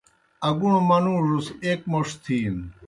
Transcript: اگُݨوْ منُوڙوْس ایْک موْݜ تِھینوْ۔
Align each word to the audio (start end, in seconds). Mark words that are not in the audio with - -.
اگُݨوْ 0.47 0.79
منُوڙوْس 0.87 1.47
ایْک 1.65 1.81
موْݜ 1.91 2.07
تِھینوْ۔ 2.23 2.65